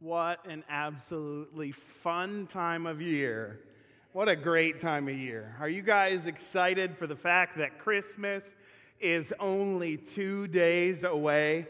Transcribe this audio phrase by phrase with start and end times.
[0.00, 3.60] What an absolutely fun time of year.
[4.14, 5.54] What a great time of year.
[5.60, 8.54] Are you guys excited for the fact that Christmas
[8.98, 11.66] is only two days away?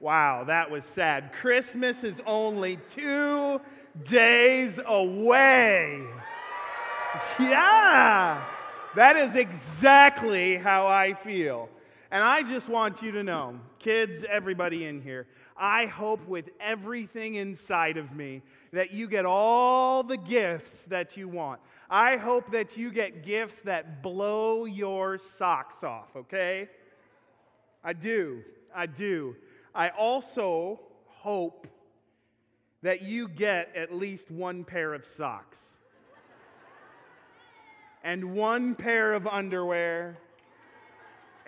[0.00, 1.34] Wow, that was sad.
[1.34, 3.60] Christmas is only two
[4.02, 6.02] days away.
[7.38, 8.42] Yeah,
[8.96, 11.68] that is exactly how I feel.
[12.12, 17.36] And I just want you to know, kids, everybody in here, I hope with everything
[17.36, 18.42] inside of me
[18.72, 21.60] that you get all the gifts that you want.
[21.88, 26.68] I hope that you get gifts that blow your socks off, okay?
[27.84, 28.42] I do.
[28.74, 29.36] I do.
[29.72, 31.68] I also hope
[32.82, 35.60] that you get at least one pair of socks
[38.02, 40.18] and one pair of underwear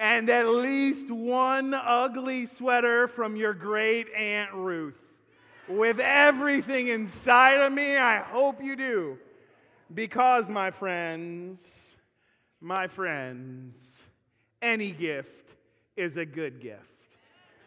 [0.02, 4.98] and at least one ugly sweater from your great Aunt Ruth.
[5.68, 9.18] With everything inside of me, I hope you do.
[9.94, 11.60] Because, my friends,
[12.60, 13.76] my friends,
[14.60, 15.54] any gift
[15.96, 16.80] is a good gift.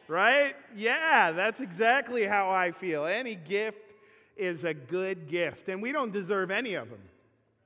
[0.09, 0.57] Right?
[0.75, 3.05] Yeah, that's exactly how I feel.
[3.05, 3.93] Any gift
[4.35, 6.99] is a good gift, and we don't deserve any of them.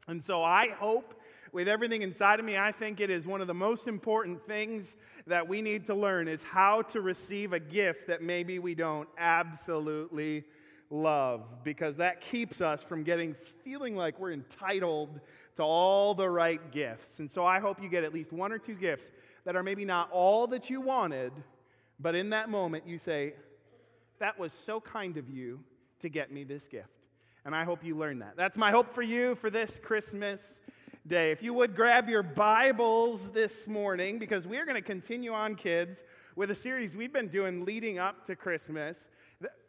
[0.08, 1.20] And so I hope
[1.52, 4.96] with everything inside of me, I think it is one of the most important things
[5.28, 9.10] that we need to learn is how to receive a gift that maybe we don't
[9.18, 10.44] absolutely
[10.90, 15.20] love because that keeps us from getting feeling like we're entitled
[15.56, 17.20] to all the right gifts.
[17.20, 19.12] And so I hope you get at least one or two gifts
[19.46, 21.32] that are maybe not all that you wanted,
[22.00, 23.34] but in that moment you say,
[24.20, 25.60] That was so kind of you
[26.00, 26.88] to get me this gift.
[27.46, 28.36] And I hope you learn that.
[28.36, 30.60] That's my hope for you for this Christmas
[31.10, 31.32] day.
[31.32, 35.56] If you would grab your Bibles this morning, because we are going to continue on,
[35.56, 36.04] kids,
[36.36, 39.08] with a series we've been doing leading up to Christmas.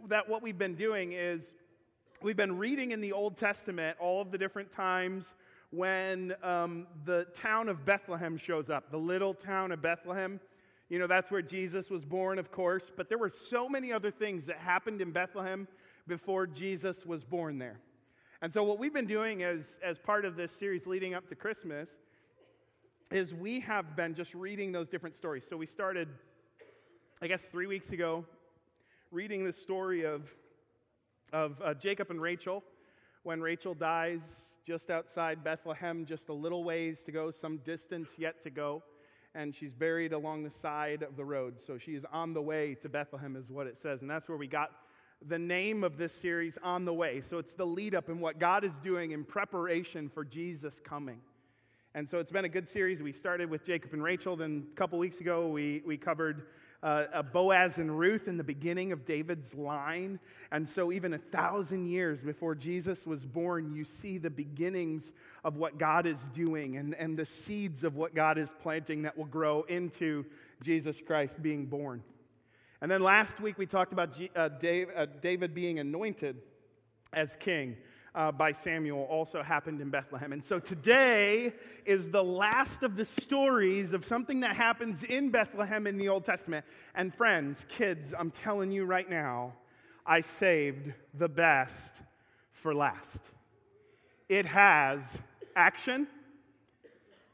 [0.08, 1.54] That what we've been doing is
[2.20, 5.32] we've been reading in the Old Testament all of the different times
[5.70, 10.40] when um, the town of Bethlehem shows up, the little town of Bethlehem.
[10.90, 14.10] You know, that's where Jesus was born, of course, but there were so many other
[14.10, 15.68] things that happened in Bethlehem
[16.06, 17.80] before Jesus was born there.
[18.42, 21.34] And so, what we've been doing as, as part of this series leading up to
[21.34, 21.90] Christmas
[23.12, 25.44] is we have been just reading those different stories.
[25.46, 26.08] So, we started,
[27.20, 28.24] I guess, three weeks ago,
[29.10, 30.32] reading the story of,
[31.34, 32.64] of uh, Jacob and Rachel
[33.24, 38.40] when Rachel dies just outside Bethlehem, just a little ways to go, some distance yet
[38.40, 38.82] to go.
[39.34, 41.60] And she's buried along the side of the road.
[41.60, 44.00] So she is on the way to Bethlehem, is what it says.
[44.00, 44.70] And that's where we got
[45.26, 47.20] the name of this series, On the Way.
[47.20, 51.20] So it's the lead up and what God is doing in preparation for Jesus coming.
[51.94, 53.02] And so it's been a good series.
[53.02, 54.36] We started with Jacob and Rachel.
[54.36, 56.46] Then a couple weeks ago, we, we covered
[56.82, 60.18] uh, Boaz and Ruth in the beginning of David's line.
[60.52, 65.12] And so, even a thousand years before Jesus was born, you see the beginnings
[65.44, 69.18] of what God is doing and, and the seeds of what God is planting that
[69.18, 70.24] will grow into
[70.62, 72.02] Jesus Christ being born.
[72.82, 76.36] And then last week we talked about G, uh, Dave, uh, David being anointed
[77.12, 77.76] as king.
[78.12, 80.32] Uh, by Samuel also happened in Bethlehem.
[80.32, 81.54] And so today
[81.86, 86.24] is the last of the stories of something that happens in Bethlehem in the Old
[86.24, 86.64] Testament.
[86.96, 89.52] And friends, kids, I'm telling you right now,
[90.04, 92.00] I saved the best
[92.50, 93.20] for last.
[94.28, 95.18] It has
[95.54, 96.08] action,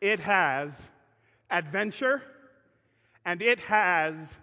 [0.02, 0.90] it has
[1.50, 2.22] adventure,
[3.24, 4.36] and it has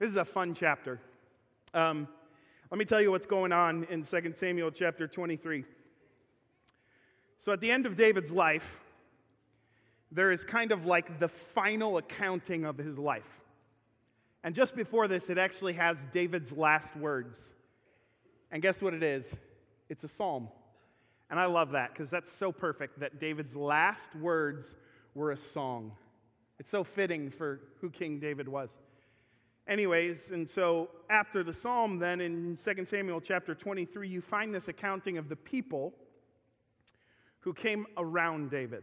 [0.02, 0.98] This is a fun chapter.
[1.72, 2.08] Um,
[2.72, 5.64] let me tell you what's going on in 2 Samuel chapter 23.
[7.38, 8.80] So, at the end of David's life,
[10.10, 13.42] there is kind of like the final accounting of his life.
[14.42, 17.40] And just before this, it actually has David's last words.
[18.50, 19.32] And guess what it is?
[19.88, 20.48] It's a psalm.
[21.30, 24.74] And I love that because that's so perfect that David's last words
[25.14, 25.92] were a song.
[26.58, 28.68] It's so fitting for who King David was.
[29.68, 34.68] Anyways, and so after the psalm, then in 2 Samuel chapter 23, you find this
[34.68, 35.94] accounting of the people
[37.40, 38.82] who came around David.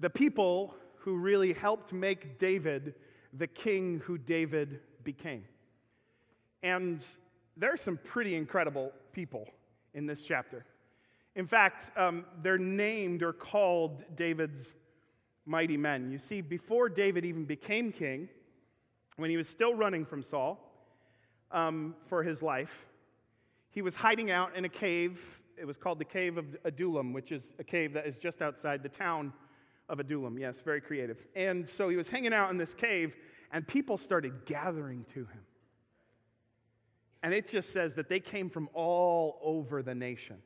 [0.00, 2.94] The people who really helped make David
[3.32, 5.44] the king who David became.
[6.62, 7.02] And
[7.56, 9.48] there are some pretty incredible people
[9.94, 10.64] in this chapter.
[11.34, 14.74] In fact, um, they're named or called David's
[15.44, 16.10] mighty men.
[16.10, 18.28] You see, before David even became king,
[19.16, 20.58] when he was still running from Saul
[21.50, 22.86] um, for his life,
[23.70, 25.42] he was hiding out in a cave.
[25.58, 28.82] It was called the Cave of Adullam, which is a cave that is just outside
[28.82, 29.32] the town
[29.88, 30.38] of Adullam.
[30.38, 31.26] Yes, very creative.
[31.34, 33.16] And so he was hanging out in this cave,
[33.52, 35.40] and people started gathering to him.
[37.22, 40.36] And it just says that they came from all over the nation.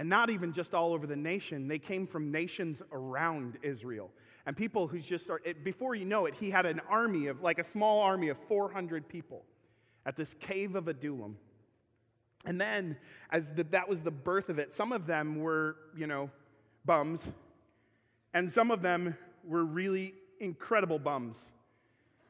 [0.00, 4.10] And not even just all over the nation, they came from nations around Israel.
[4.46, 7.58] And people who just started, before you know it, he had an army of, like
[7.58, 9.44] a small army of 400 people
[10.06, 11.36] at this cave of Adullam.
[12.46, 12.96] And then,
[13.30, 16.30] as the, that was the birth of it, some of them were, you know,
[16.86, 17.28] bums,
[18.32, 21.44] and some of them were really incredible bums.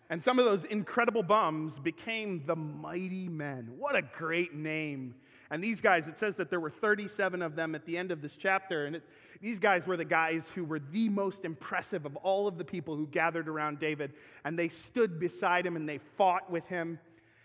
[0.08, 3.74] And some of those incredible bums became the mighty men.
[3.78, 5.14] What a great name.
[5.50, 8.22] And these guys, it says that there were 37 of them at the end of
[8.22, 8.86] this chapter.
[8.86, 9.02] And it,
[9.40, 12.94] these guys were the guys who were the most impressive of all of the people
[12.94, 14.12] who gathered around David.
[14.44, 17.00] And they stood beside him and they fought with him.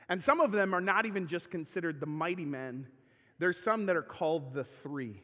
[0.07, 2.87] And some of them are not even just considered the mighty men,
[3.39, 5.21] there's some that are called the three,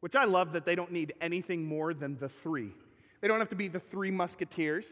[0.00, 2.72] which I love that they don't need anything more than the three.
[3.20, 4.86] They don't have to be the three musketeers.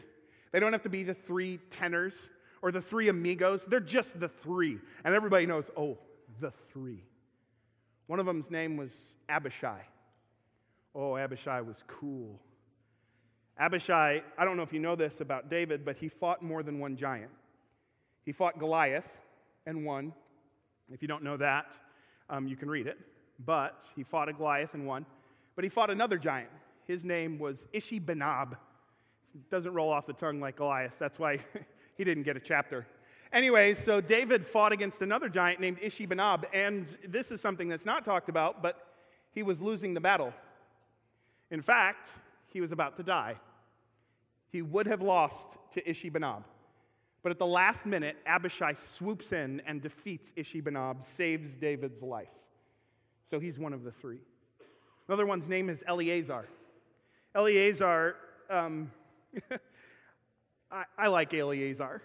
[0.53, 2.15] They don't have to be the three tenors
[2.61, 3.65] or the three amigos.
[3.65, 4.77] They're just the three.
[5.03, 5.97] And everybody knows, oh,
[6.39, 7.03] the three.
[8.07, 8.91] One of them's name was
[9.29, 9.81] Abishai.
[10.93, 12.39] Oh, Abishai was cool.
[13.57, 16.79] Abishai, I don't know if you know this about David, but he fought more than
[16.79, 17.31] one giant.
[18.25, 19.07] He fought Goliath
[19.65, 20.13] and won.
[20.91, 21.77] If you don't know that,
[22.29, 22.97] um, you can read it.
[23.45, 25.05] But he fought a Goliath and won.
[25.55, 26.49] But he fought another giant.
[26.87, 28.53] His name was Ishi Benab.
[29.33, 30.95] It doesn't roll off the tongue like Goliath.
[30.99, 31.39] That's why
[31.97, 32.87] he didn't get a chapter.
[33.33, 37.85] Anyway, so David fought against another giant named Ishi Benab, and this is something that's
[37.85, 38.87] not talked about, but
[39.31, 40.33] he was losing the battle.
[41.49, 42.11] In fact,
[42.47, 43.37] he was about to die.
[44.51, 46.43] He would have lost to Ishi Benab.
[47.23, 52.33] But at the last minute, Abishai swoops in and defeats Ishi Benab, saves David's life.
[53.29, 54.19] So he's one of the three.
[55.07, 56.47] Another one's name is Eleazar.
[57.33, 58.15] Eleazar
[58.49, 58.91] um,
[60.71, 62.01] I, I like Eleazar.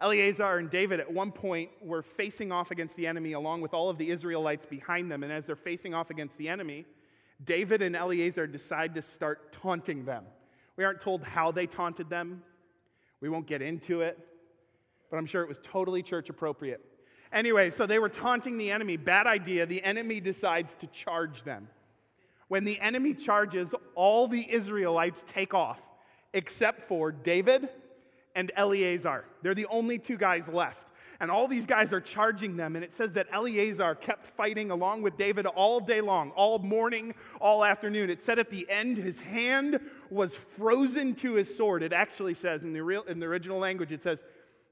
[0.00, 3.90] Eleazar and David at one point were facing off against the enemy along with all
[3.90, 5.22] of the Israelites behind them.
[5.22, 6.86] And as they're facing off against the enemy,
[7.44, 10.24] David and Eleazar decide to start taunting them.
[10.76, 12.42] We aren't told how they taunted them,
[13.20, 14.18] we won't get into it,
[15.10, 16.80] but I'm sure it was totally church appropriate.
[17.32, 18.96] Anyway, so they were taunting the enemy.
[18.96, 19.66] Bad idea.
[19.66, 21.68] The enemy decides to charge them.
[22.48, 25.80] When the enemy charges, all the Israelites take off
[26.32, 27.68] except for David
[28.34, 29.24] and Eleazar.
[29.42, 30.88] They're the only two guys left.
[31.20, 32.76] And all these guys are charging them.
[32.76, 37.14] And it says that Eleazar kept fighting along with David all day long, all morning,
[37.40, 38.08] all afternoon.
[38.08, 41.82] It said at the end, his hand was frozen to his sword.
[41.82, 44.24] It actually says in the, real, in the original language, it says,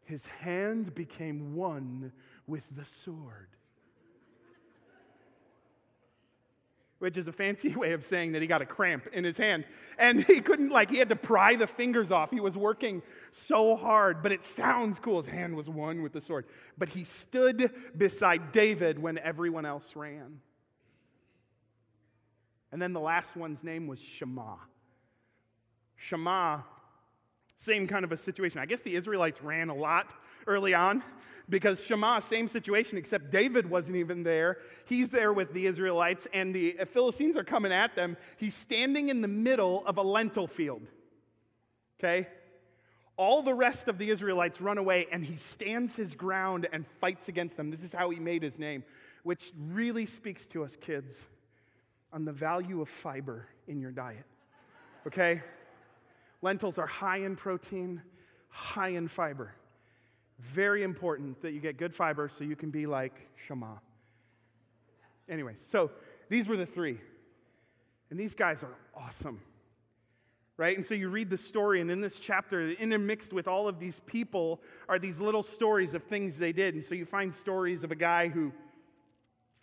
[0.04, 2.12] his hand became one
[2.46, 3.48] with the sword.
[6.98, 9.64] Which is a fancy way of saying that he got a cramp in his hand.
[9.98, 12.30] And he couldn't, like, he had to pry the fingers off.
[12.30, 13.02] He was working
[13.32, 15.22] so hard, but it sounds cool.
[15.22, 16.46] His hand was one with the sword.
[16.76, 20.40] But he stood beside David when everyone else ran.
[22.70, 24.58] And then the last one's name was Shammah.
[25.96, 26.64] Shammah,
[27.56, 28.60] same kind of a situation.
[28.60, 30.12] I guess the Israelites ran a lot
[30.48, 31.04] early on
[31.48, 34.58] because Shammah, same situation, except David wasn't even there.
[34.86, 38.16] He's there with the Israelites, and the Philistines are coming at them.
[38.36, 40.82] He's standing in the middle of a lentil field.
[41.98, 42.28] Okay?
[43.16, 47.28] All the rest of the Israelites run away, and he stands his ground and fights
[47.28, 47.70] against them.
[47.70, 48.84] This is how he made his name,
[49.22, 51.24] which really speaks to us, kids,
[52.12, 54.24] on the value of fiber in your diet.
[55.06, 55.42] Okay?
[56.42, 58.02] Lentils are high in protein,
[58.50, 59.54] high in fiber.
[60.38, 63.14] Very important that you get good fiber so you can be like
[63.46, 63.80] Shammah.
[65.28, 65.90] Anyway, so
[66.28, 66.98] these were the three.
[68.10, 69.40] And these guys are awesome.
[70.56, 70.76] Right?
[70.76, 74.00] And so you read the story, and in this chapter, intermixed with all of these
[74.06, 76.74] people are these little stories of things they did.
[76.74, 78.52] And so you find stories of a guy who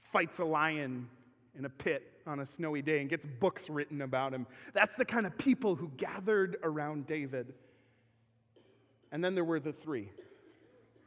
[0.01, 1.09] fights a lion
[1.57, 4.47] in a pit on a snowy day and gets books written about him.
[4.73, 7.53] That's the kind of people who gathered around David.
[9.11, 10.09] And then there were the three.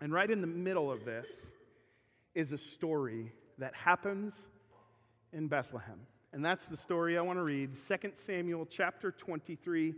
[0.01, 1.27] And right in the middle of this
[2.35, 4.35] is a story that happens
[5.33, 6.01] in Bethlehem.
[6.33, 9.95] And that's the story I want to read 2 Samuel chapter 23,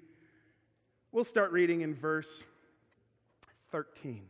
[1.12, 2.44] We'll start reading in verse
[3.72, 4.22] 13.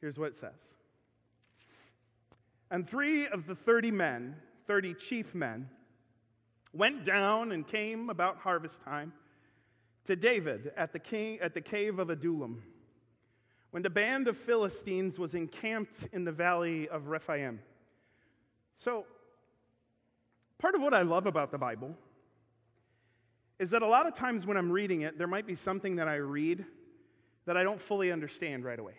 [0.00, 0.58] Here's what it says
[2.70, 4.36] And three of the 30 men,
[4.66, 5.68] 30 chief men,
[6.72, 9.12] went down and came about harvest time
[10.06, 12.62] to David at the, king, at the cave of Adullam,
[13.74, 17.58] when the band of Philistines was encamped in the valley of Rephaim.
[18.76, 19.04] So,
[20.58, 21.96] part of what I love about the Bible
[23.58, 26.06] is that a lot of times when I'm reading it, there might be something that
[26.06, 26.64] I read
[27.46, 28.94] that I don't fully understand right away.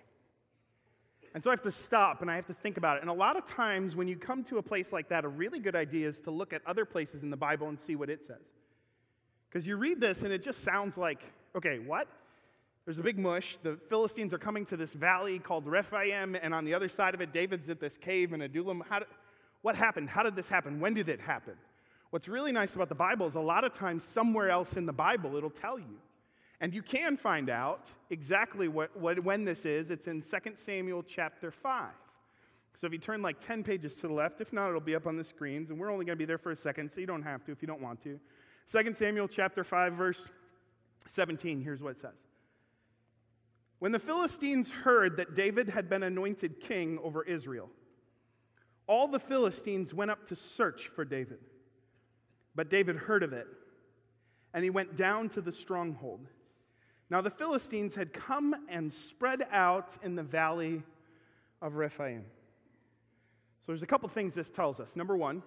[1.34, 3.02] And so I have to stop and I have to think about it.
[3.02, 5.60] And a lot of times when you come to a place like that, a really
[5.60, 8.22] good idea is to look at other places in the Bible and see what it
[8.22, 8.44] says.
[9.48, 11.22] Because you read this and it just sounds like,
[11.56, 12.10] okay, what?
[12.86, 13.58] There's a big mush.
[13.64, 17.22] The Philistines are coming to this valley called Rephaim, and on the other side of
[17.22, 18.84] it, David's at this cave in Adullam.
[18.88, 19.08] How did,
[19.64, 20.08] what happened?
[20.08, 20.80] How did this happen?
[20.80, 21.56] When did it happen?
[22.12, 24.94] What's really nice about the Bible is a lot of times somewhere else in the
[24.94, 25.98] Bible it'll tell you.
[26.62, 29.90] And you can find out exactly what, what, when this is.
[29.90, 31.90] It's in 2 Samuel chapter 5.
[32.78, 35.08] So if you turn like 10 pages to the left, if not, it'll be up
[35.08, 37.08] on the screens, and we're only going to be there for a second, so you
[37.08, 38.20] don't have to if you don't want to.
[38.72, 40.22] 2 Samuel chapter 5, verse
[41.08, 42.25] 17, here's what it says.
[43.86, 47.70] When the Philistines heard that David had been anointed king over Israel,
[48.88, 51.38] all the Philistines went up to search for David.
[52.56, 53.46] But David heard of it,
[54.56, 56.26] and he went down to the stronghold.
[57.12, 60.82] Now the Philistines had come and spread out in the valley
[61.62, 62.24] of Rephaim.
[62.24, 64.96] So there's a couple things this tells us.
[64.96, 65.44] Number one,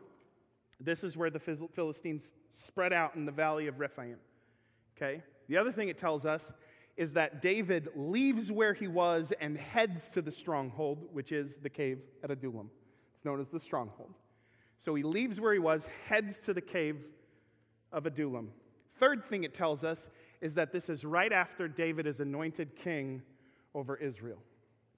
[0.78, 4.18] this is where the Philistines spread out in the valley of Rephaim.
[4.96, 5.24] Okay?
[5.48, 6.52] The other thing it tells us
[6.98, 11.70] is that David leaves where he was and heads to the stronghold, which is the
[11.70, 12.68] cave at Adullam.
[13.14, 14.14] It's known as the stronghold.
[14.80, 17.06] So he leaves where he was, heads to the cave
[17.92, 18.50] of Adullam.
[18.96, 20.08] Third thing it tells us
[20.40, 23.22] is that this is right after David is anointed king
[23.76, 24.42] over Israel.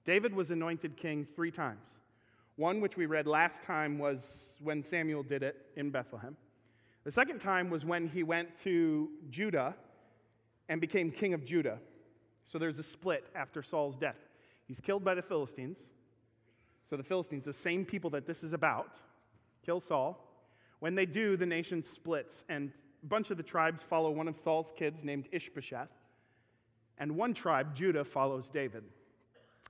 [0.03, 1.85] David was anointed king three times.
[2.55, 6.35] One, which we read last time, was when Samuel did it in Bethlehem.
[7.03, 9.75] The second time was when he went to Judah
[10.67, 11.77] and became king of Judah.
[12.51, 14.17] So there's a split after Saul's death.
[14.67, 15.79] He's killed by the Philistines.
[16.89, 18.95] So the Philistines, the same people that this is about,
[19.65, 20.27] kill Saul.
[20.79, 22.71] When they do, the nation splits, and
[23.03, 25.91] a bunch of the tribes follow one of Saul's kids named Ishbosheth.
[26.97, 28.83] And one tribe, Judah, follows David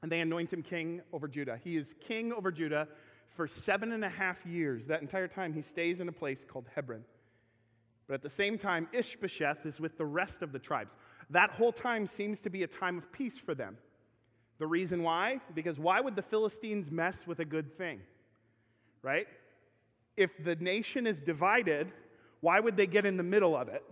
[0.01, 1.59] and they anoint him king over Judah.
[1.63, 2.87] He is king over Judah
[3.27, 4.87] for seven and a half years.
[4.87, 7.03] That entire time, he stays in a place called Hebron.
[8.07, 10.95] But at the same time, Ishbosheth is with the rest of the tribes.
[11.29, 13.77] That whole time seems to be a time of peace for them.
[14.57, 15.39] The reason why?
[15.55, 18.01] Because why would the Philistines mess with a good thing?
[19.01, 19.27] Right?
[20.17, 21.91] If the nation is divided,
[22.41, 23.83] why would they get in the middle of it?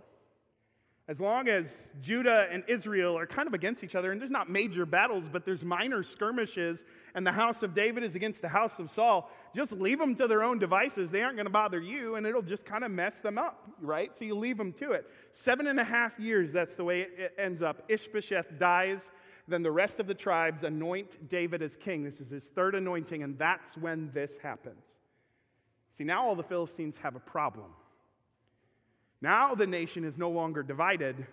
[1.10, 4.48] As long as Judah and Israel are kind of against each other, and there's not
[4.48, 6.84] major battles, but there's minor skirmishes,
[7.16, 10.28] and the house of David is against the house of Saul, just leave them to
[10.28, 11.10] their own devices.
[11.10, 14.14] They aren't going to bother you, and it'll just kind of mess them up, right?
[14.14, 15.04] So you leave them to it.
[15.32, 17.82] Seven and a half years, that's the way it ends up.
[17.88, 19.08] Ishbosheth dies,
[19.48, 22.04] then the rest of the tribes anoint David as king.
[22.04, 24.84] This is his third anointing, and that's when this happens.
[25.90, 27.72] See, now all the Philistines have a problem.
[29.20, 31.26] Now the nation is no longer divided,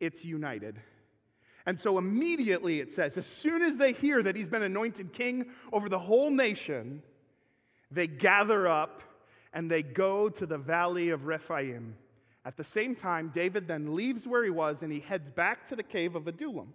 [0.00, 0.80] it's united.
[1.66, 5.46] And so immediately it says, as soon as they hear that he's been anointed king
[5.72, 7.02] over the whole nation,
[7.90, 9.02] they gather up
[9.52, 11.96] and they go to the valley of Rephaim.
[12.44, 15.76] At the same time, David then leaves where he was and he heads back to
[15.76, 16.72] the cave of Adullam,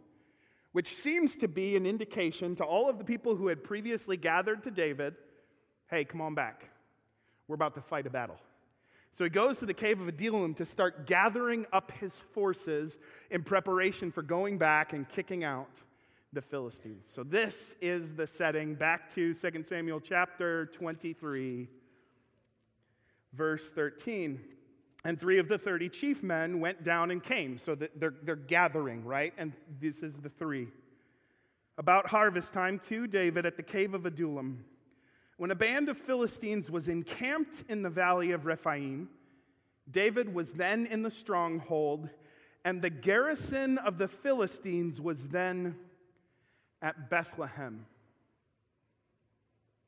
[0.74, 4.64] which seems to be an indication to all of the people who had previously gathered
[4.64, 5.16] to David
[5.90, 6.70] hey, come on back.
[7.50, 8.38] We're about to fight a battle.
[9.14, 12.98] So he goes to the cave of Adullam to start gathering up his forces
[13.30, 15.70] in preparation for going back and kicking out
[16.34, 17.08] the Philistines.
[17.14, 18.76] So this is the setting.
[18.76, 21.68] Back to 2 Samuel chapter 23,
[23.34, 24.40] verse 13.
[25.04, 27.58] And three of the 30 chief men went down and came.
[27.58, 29.34] So they're, they're gathering, right?
[29.38, 30.68] And this is the three.
[31.78, 34.64] About harvest time to David at the cave of Adullam.
[35.42, 39.10] When a band of Philistines was encamped in the valley of Rephaim,
[39.90, 42.10] David was then in the stronghold,
[42.64, 45.78] and the garrison of the Philistines was then
[46.80, 47.88] at Bethlehem.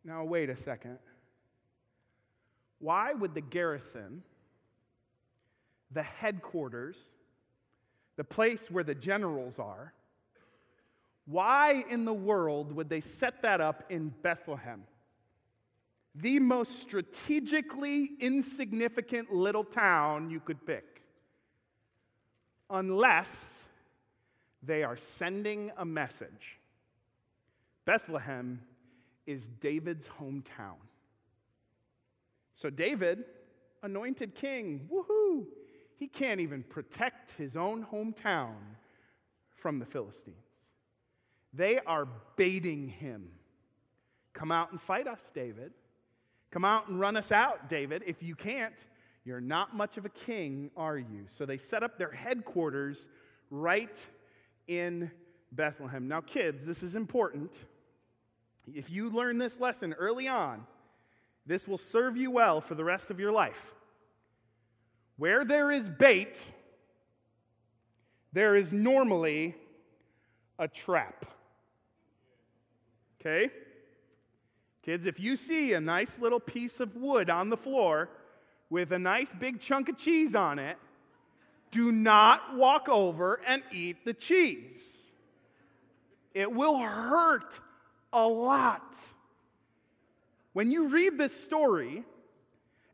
[0.04, 0.98] Now, wait a second.
[2.80, 4.24] Why would the garrison,
[5.92, 6.96] the headquarters,
[8.16, 9.94] the place where the generals are,
[11.28, 14.86] why in the world would they set that up in Bethlehem?
[16.15, 21.01] The most strategically insignificant little town you could pick.
[22.70, 23.63] unless
[24.63, 26.58] they are sending a message.
[27.86, 28.62] Bethlehem
[29.27, 30.77] is David's hometown.
[32.55, 33.25] So, David,
[33.84, 35.46] anointed king, woohoo,
[35.98, 38.55] he can't even protect his own hometown
[39.55, 40.38] from the Philistines.
[41.53, 43.29] They are baiting him.
[44.34, 45.74] Come out and fight us, David.
[46.54, 48.04] Come out and run us out, David.
[48.06, 48.76] If you can't,
[49.26, 51.26] you're not much of a king, are you?
[51.36, 53.08] So they set up their headquarters
[53.50, 54.00] right
[54.68, 55.10] in
[55.52, 56.08] Bethlehem.
[56.08, 57.52] Now, kids, this is important.
[58.72, 60.68] If you learn this lesson early on,
[61.48, 63.74] this will serve you well for the rest of your life.
[65.18, 66.46] Where there is bait,
[68.32, 69.56] there is normally
[70.60, 71.26] a trap.
[73.20, 73.50] Okay?
[74.84, 78.10] Kids, if you see a nice little piece of wood on the floor
[78.70, 80.78] with a nice big chunk of cheese on it,
[81.72, 84.82] do not walk over and eat the cheese.
[86.34, 87.60] It will hurt
[88.12, 88.96] a lot.
[90.52, 92.04] When you read this story,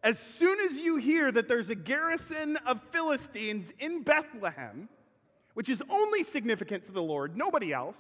[0.03, 4.89] as soon as you hear that there's a garrison of Philistines in Bethlehem,
[5.55, 8.00] which is only significant to the Lord, nobody else,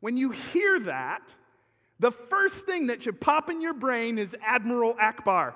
[0.00, 1.34] when you hear that,
[1.98, 5.54] the first thing that should pop in your brain is Admiral Ackbar.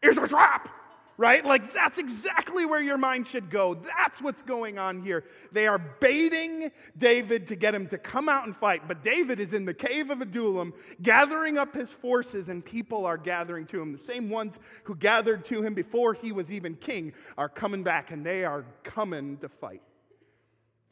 [0.00, 0.68] Here's a trap!
[1.16, 1.44] right?
[1.44, 3.74] Like that's exactly where your mind should go.
[3.74, 5.24] That's what's going on here.
[5.52, 9.52] They are baiting David to get him to come out and fight, but David is
[9.52, 13.92] in the cave of Adullam gathering up his forces, and people are gathering to him.
[13.92, 18.10] The same ones who gathered to him before he was even king are coming back,
[18.10, 19.82] and they are coming to fight.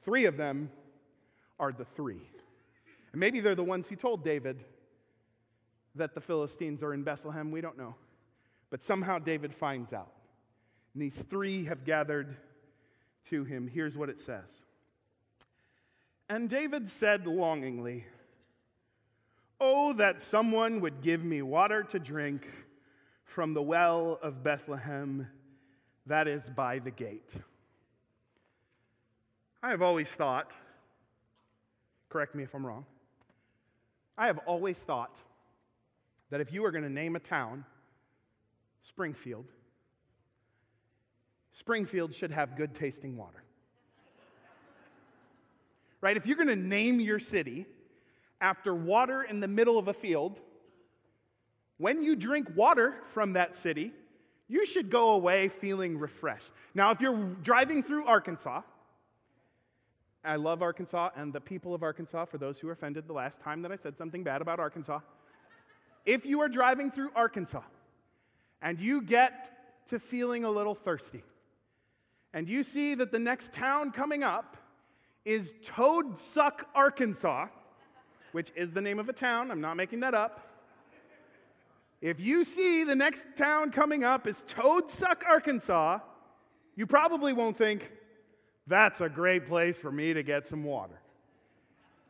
[0.02, 0.71] Three of them
[1.59, 2.21] are the three.
[3.12, 4.64] And maybe they're the ones who told David
[5.95, 7.50] that the Philistines are in Bethlehem.
[7.50, 7.95] We don't know.
[8.71, 10.12] But somehow David finds out.
[10.95, 12.37] And these three have gathered
[13.28, 13.69] to him.
[13.69, 14.49] Here's what it says
[16.28, 18.06] And David said longingly,
[19.60, 22.49] Oh, that someone would give me water to drink
[23.25, 25.28] from the well of Bethlehem
[26.06, 27.30] that is by the gate.
[29.63, 30.50] I have always thought,
[32.08, 32.84] correct me if I'm wrong,
[34.17, 35.17] I have always thought
[36.31, 37.65] that if you were going to name a town
[38.93, 39.47] Springfield.
[41.53, 43.43] Springfield should have good tasting water.
[46.01, 46.17] right?
[46.17, 47.67] If you're going to name your city
[48.41, 50.41] after water in the middle of a field,
[51.79, 53.93] when you drink water from that city,
[54.49, 56.51] you should go away feeling refreshed.
[56.75, 58.63] Now, if you're driving through Arkansas,
[60.25, 63.41] I love Arkansas and the people of Arkansas, for those who were offended the last
[63.41, 65.00] time that I said something bad about Arkansas.
[66.06, 67.63] If you are driving through Arkansas
[68.61, 69.50] and you get
[69.89, 71.23] to feeling a little thirsty,
[72.32, 74.56] and you see that the next town coming up
[75.25, 77.49] is Toad Suck, Arkansas,
[78.32, 80.49] which is the name of a town, I'm not making that up.
[82.00, 85.99] If you see the next town coming up is Toad Suck, Arkansas,
[86.75, 87.91] you probably won't think,
[88.67, 91.01] that's a great place for me to get some water.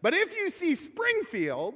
[0.02, 1.74] But if you see Springfield,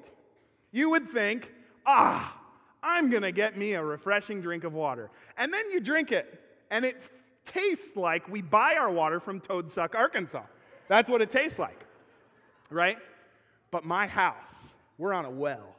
[0.73, 1.51] you would think,
[1.87, 2.37] ah,
[2.83, 5.11] I'm going to get me a refreshing drink of water.
[5.37, 7.09] And then you drink it, and it
[7.45, 10.43] tastes like we buy our water from Toad Suck, Arkansas.
[10.89, 11.87] That's what it tastes like,
[12.71, 12.99] right?
[13.71, 15.77] But my house, we're on a well.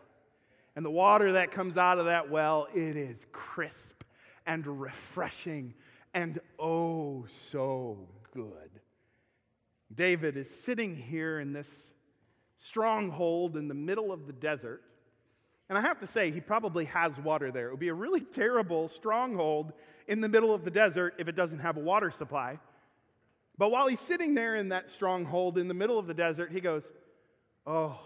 [0.76, 4.04] And the water that comes out of that well, it is crisp
[4.46, 5.74] and refreshing
[6.14, 7.98] and oh so
[8.34, 8.77] good.
[9.94, 11.70] David is sitting here in this
[12.58, 14.84] stronghold in the middle of the desert
[15.70, 17.68] and I have to say, he probably has water there.
[17.68, 19.74] It would be a really terrible stronghold
[20.08, 22.60] in the middle of the desert if it doesn't have a water supply.
[23.58, 26.62] But while he's sitting there in that stronghold in the middle of the desert, he
[26.62, 26.88] goes,
[27.66, 28.00] Oh,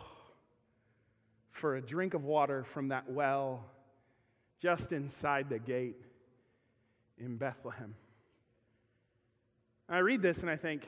[1.51, 3.65] for a drink of water from that well
[4.59, 5.97] just inside the gate
[7.19, 7.93] in Bethlehem.
[9.87, 10.87] I read this and I think,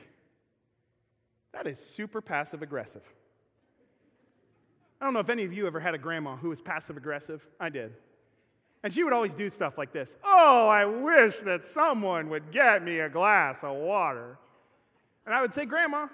[1.54, 3.02] that is super passive aggressive.
[5.00, 7.46] I don't know if any of you ever had a grandma who was passive aggressive.
[7.58, 7.94] I did.
[8.82, 12.82] And she would always do stuff like this Oh, I wish that someone would get
[12.82, 14.38] me a glass of water.
[15.24, 16.08] And I would say, Grandma,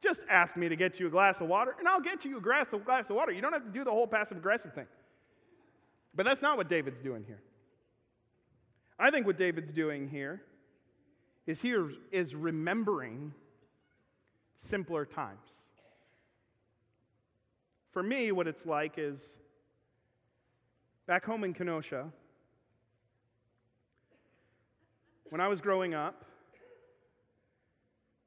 [0.00, 2.40] just ask me to get you a glass of water, and I'll get you a
[2.40, 3.32] glass of, glass of water.
[3.32, 4.86] You don't have to do the whole passive aggressive thing.
[6.14, 7.40] But that's not what David's doing here.
[8.96, 10.42] I think what David's doing here
[11.46, 13.34] is here is remembering
[14.64, 15.58] simpler times.
[17.92, 19.34] For me, what it's like is
[21.06, 22.10] back home in Kenosha,
[25.24, 26.24] when I was growing up,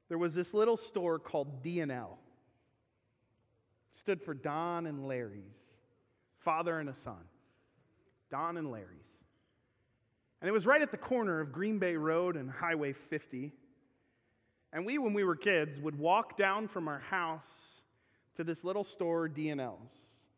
[0.08, 2.18] there was this little store called D&L.
[3.90, 5.42] Stood for Don and Larry's,
[6.38, 7.24] father and a son.
[8.30, 8.86] Don and Larry's.
[10.40, 13.52] And it was right at the corner of Green Bay Road and Highway 50.
[14.72, 17.46] And we, when we were kids, would walk down from our house
[18.36, 19.90] to this little store, D&L's.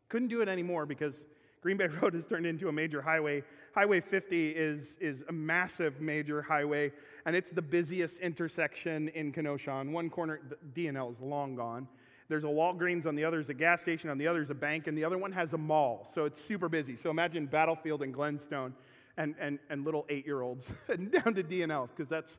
[0.09, 1.25] Couldn't do it anymore because
[1.61, 3.43] Green Bay Road has turned into a major highway.
[3.75, 6.91] Highway 50 is, is a massive major highway,
[7.25, 9.71] and it's the busiest intersection in Kenosha.
[9.71, 10.41] On one corner,
[10.73, 11.87] D&L is long gone.
[12.27, 14.55] There's a Walgreens on the other, is a gas station on the other, is a
[14.55, 16.07] bank, and the other one has a mall.
[16.13, 16.95] So it's super busy.
[16.95, 18.73] So imagine Battlefield and Glenstone
[19.17, 22.37] and, and, and little eight-year-olds down to D&L, because that's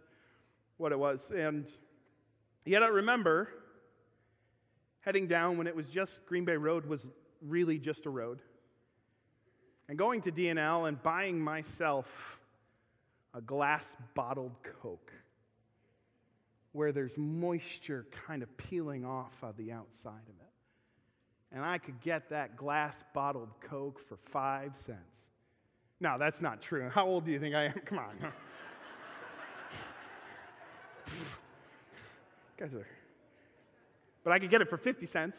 [0.77, 1.29] what it was.
[1.35, 1.67] And
[2.65, 3.49] yet I remember
[5.01, 7.07] heading down when it was just Green Bay Road was
[7.41, 8.41] really just a road
[9.89, 12.39] and going to D&L buying myself
[13.35, 15.13] a glass bottled Coke
[16.73, 21.55] where there's moisture kind of peeling off of the outside of it.
[21.55, 25.19] And I could get that glass bottled Coke for five cents.
[26.01, 26.89] Now, that's not true.
[26.89, 27.73] How old do you think I am?
[27.85, 28.17] Come on.
[32.59, 32.87] guys are.
[34.25, 35.39] But I could get it for 50 cents.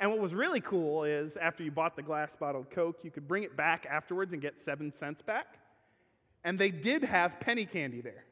[0.00, 3.26] And what was really cool is after you bought the glass bottled Coke, you could
[3.26, 5.58] bring it back afterwards and get seven cents back.
[6.44, 8.24] And they did have penny candy there.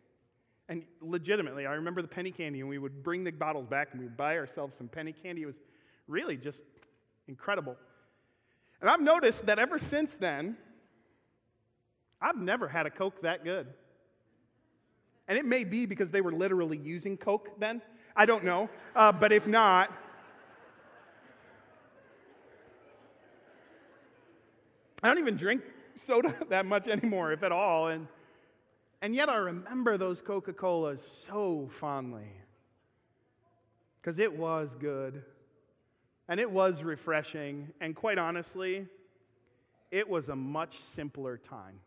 [0.69, 4.01] And legitimately, I remember the penny candy, and we would bring the bottles back and
[4.01, 5.43] we would buy ourselves some penny candy.
[5.43, 5.61] It was
[6.09, 6.63] really just
[7.29, 7.77] incredible.
[8.81, 10.57] And I've noticed that ever since then,
[12.21, 13.69] I've never had a Coke that good.
[15.29, 17.83] And it may be because they were literally using Coke then.
[18.15, 18.71] I don't know.
[18.95, 19.93] Uh, but if not,
[25.03, 25.63] I don't even drink
[26.01, 27.89] soda that much anymore, if at all.
[27.89, 28.07] And,
[29.03, 32.31] and yet I remember those Coca Colas so fondly
[34.01, 35.23] because it was good
[36.29, 37.73] and it was refreshing.
[37.81, 38.87] And quite honestly,
[39.91, 41.81] it was a much simpler time.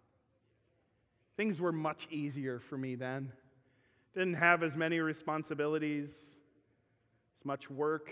[1.39, 3.31] Things were much easier for me then.
[4.13, 8.11] Didn't have as many responsibilities, as much work.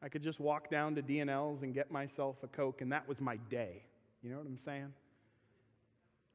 [0.00, 3.20] I could just walk down to D&L's and get myself a Coke, and that was
[3.20, 3.82] my day.
[4.22, 4.92] You know what I'm saying?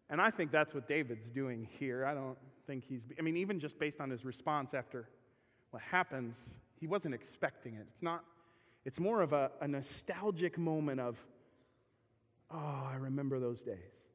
[0.10, 2.06] And I think that's what David's doing here.
[2.06, 5.08] I don't think he's, I mean, even just based on his response after
[5.71, 7.86] what happens, he wasn't expecting it.
[7.89, 8.26] It's not,
[8.84, 11.17] it's more of a, a nostalgic moment of,
[12.52, 14.07] oh, I remember those days.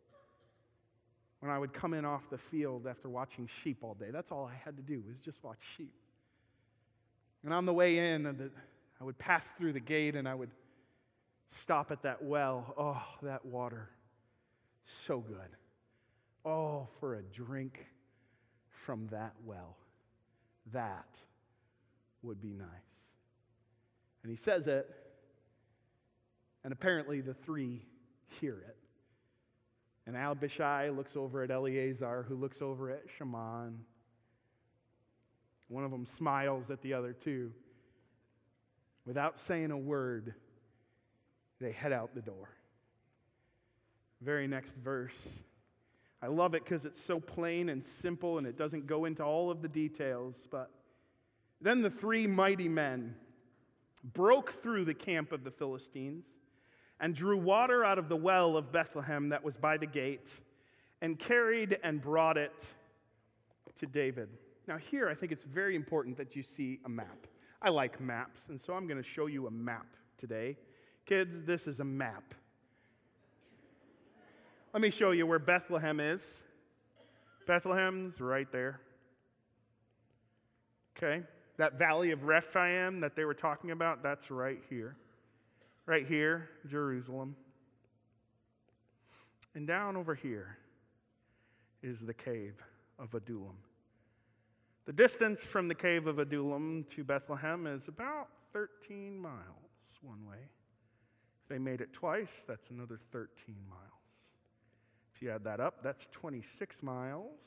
[1.42, 4.10] When I would come in off the field after watching sheep all day.
[4.12, 5.92] That's all I had to do was just watch sheep.
[7.42, 8.26] And on the way in,
[9.00, 10.52] I would pass through the gate and I would
[11.50, 12.72] stop at that well.
[12.78, 13.90] Oh, that water.
[15.04, 15.36] So good.
[16.44, 17.86] Oh, for a drink
[18.86, 19.76] from that well.
[20.72, 21.08] That
[22.22, 22.68] would be nice.
[24.22, 24.88] And he says it,
[26.62, 27.82] and apparently the three
[28.40, 28.76] hear it.
[30.06, 33.70] And Abishai looks over at Eleazar, who looks over at Shammah.
[35.68, 37.52] One of them smiles at the other two.
[39.06, 40.34] Without saying a word,
[41.60, 42.48] they head out the door.
[44.20, 45.14] Very next verse.
[46.20, 49.50] I love it because it's so plain and simple and it doesn't go into all
[49.50, 50.36] of the details.
[50.50, 50.70] But
[51.60, 53.16] then the three mighty men
[54.04, 56.26] broke through the camp of the Philistines
[57.02, 60.30] and drew water out of the well of Bethlehem that was by the gate
[61.02, 62.64] and carried and brought it
[63.76, 64.28] to David.
[64.68, 67.26] Now, here I think it's very important that you see a map.
[67.60, 69.86] I like maps, and so I'm going to show you a map
[70.16, 70.56] today.
[71.04, 72.34] Kids, this is a map.
[74.72, 76.42] Let me show you where Bethlehem is.
[77.48, 78.80] Bethlehem's right there.
[80.96, 81.24] Okay?
[81.56, 84.96] That valley of Rephaim that they were talking about, that's right here.
[85.92, 87.36] Right here, Jerusalem.
[89.54, 90.56] And down over here
[91.82, 92.54] is the cave
[92.98, 93.58] of Adullam.
[94.86, 99.36] The distance from the cave of Adullam to Bethlehem is about 13 miles
[100.00, 100.38] one way
[101.42, 103.28] If they made it twice, that's another 13
[103.68, 103.82] miles.
[105.14, 107.38] If you add that up, that's 26 miles.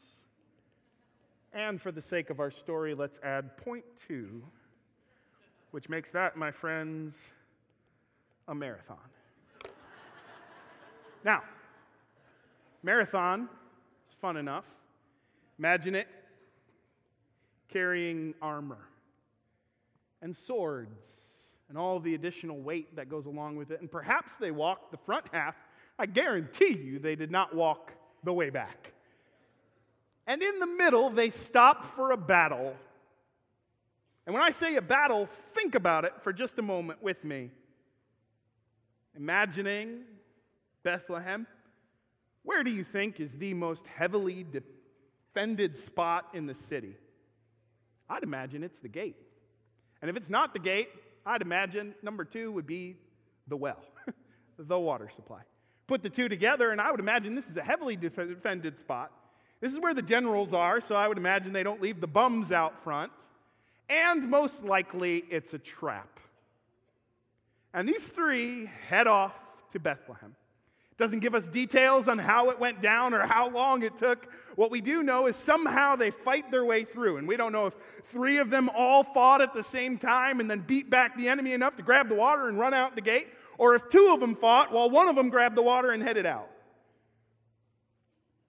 [1.51, 4.41] And for the sake of our story, let's add 0.2,
[5.71, 7.23] which makes that, my friends,
[8.47, 8.97] a marathon.
[11.23, 11.43] now,
[12.83, 13.49] marathon
[14.09, 14.65] is fun enough.
[15.57, 16.07] Imagine it
[17.69, 18.87] carrying armor
[20.21, 21.07] and swords
[21.69, 23.81] and all the additional weight that goes along with it.
[23.81, 25.55] And perhaps they walked the front half.
[25.97, 27.91] I guarantee you they did not walk
[28.23, 28.93] the way back.
[30.27, 32.75] And in the middle, they stop for a battle
[34.25, 37.51] And when I say a battle, think about it for just a moment with me.
[39.17, 40.01] Imagining
[40.83, 41.47] Bethlehem,
[42.43, 46.95] where do you think is the most heavily defended spot in the city?
[48.09, 49.15] I'd imagine it's the gate.
[50.01, 50.89] And if it's not the gate,
[51.25, 52.97] I'd imagine number two would be
[53.47, 53.81] the well,
[54.59, 55.41] the water supply.
[55.87, 59.11] Put the two together, and I would imagine this is a heavily defended spot.
[59.61, 62.51] This is where the generals are, so I would imagine they don't leave the bums
[62.51, 63.11] out front.
[63.89, 66.19] And most likely, it's a trap.
[67.75, 69.35] And these three head off
[69.73, 70.37] to Bethlehem.
[70.97, 74.31] Doesn't give us details on how it went down or how long it took.
[74.55, 77.17] What we do know is somehow they fight their way through.
[77.17, 77.75] And we don't know if
[78.13, 81.51] three of them all fought at the same time and then beat back the enemy
[81.51, 84.35] enough to grab the water and run out the gate, or if two of them
[84.35, 86.49] fought while one of them grabbed the water and headed out.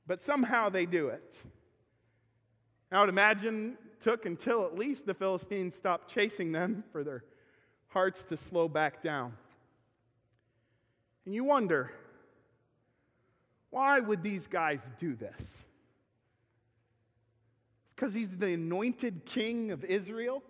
[0.06, 1.34] But somehow they do it.
[2.92, 7.24] I would imagine took until at least the Philistines stopped chasing them for their
[7.96, 9.32] hearts to slow back down.
[11.24, 11.90] And you wonder,
[13.70, 15.40] why would these guys do this?
[15.40, 15.64] It's
[17.94, 20.42] because he's the anointed king of Israel.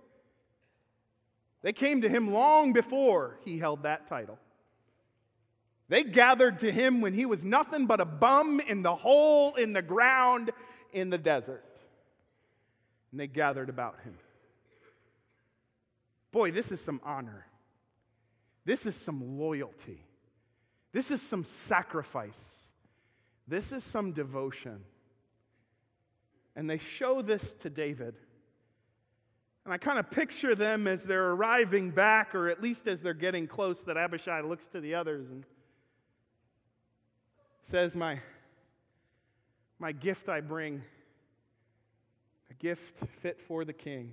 [1.63, 4.41] They came to him long before he held that title.
[5.89, 9.73] They gathered to him when he was nothing but a bum in the hole in
[9.73, 10.51] the ground
[10.93, 11.63] in the desert
[13.13, 14.19] and they gathered about him.
[16.37, 17.47] Boy, this is some honor.
[18.67, 20.05] This is some loyalty.
[20.93, 22.67] This is some sacrifice.
[23.49, 24.85] This is some devotion.
[26.55, 28.17] And they show this to David.
[29.65, 33.15] And I kind of picture them as they're arriving back, or at least as they're
[33.15, 35.43] getting close, that Abishai looks to the others and
[37.63, 38.21] says, My,
[39.79, 40.83] my gift I bring
[42.51, 44.13] a gift fit for the king,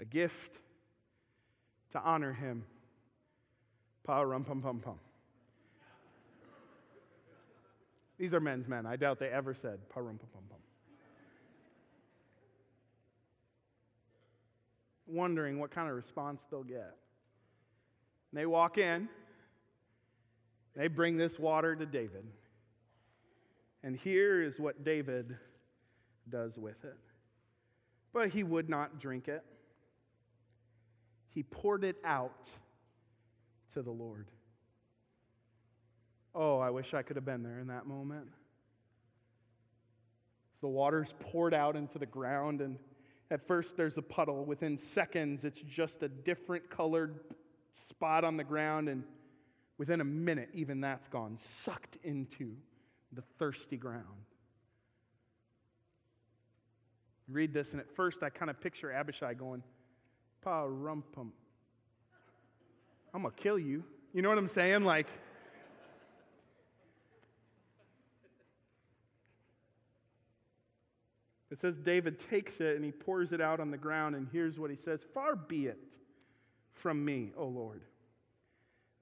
[0.00, 0.58] a gift
[1.92, 2.64] to honor him.
[4.04, 4.98] Pa rum pum pum pum.
[8.18, 8.86] These are men's men.
[8.86, 10.58] I doubt they ever said pa rum pum pum pum.
[15.06, 16.94] Wondering what kind of response they'll get.
[18.30, 19.08] And they walk in,
[20.76, 22.24] they bring this water to David.
[23.82, 25.36] And here is what David
[26.28, 26.96] does with it.
[28.12, 29.44] But he would not drink it.
[31.38, 32.48] He poured it out
[33.72, 34.26] to the Lord.
[36.34, 38.26] Oh, I wish I could have been there in that moment.
[40.60, 42.76] The water's poured out into the ground, and
[43.30, 44.44] at first there's a puddle.
[44.46, 47.20] Within seconds, it's just a different colored
[47.88, 49.04] spot on the ground, and
[49.78, 52.56] within a minute, even that's gone, sucked into
[53.12, 54.24] the thirsty ground
[57.30, 59.62] read this, and at first I kind of picture Abishai going,
[60.42, 61.30] Pa rumpum.
[63.14, 63.84] I'm going to kill you.
[64.12, 64.84] You know what I'm saying?
[64.84, 65.06] Like,
[71.50, 74.58] it says David takes it and he pours it out on the ground, and here's
[74.58, 75.96] what he says Far be it
[76.72, 77.82] from me, O Lord,